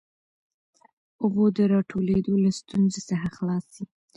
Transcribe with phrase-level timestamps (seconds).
[1.23, 3.83] اوبو د راټولېدو له ستونزې څخه خلاص سي.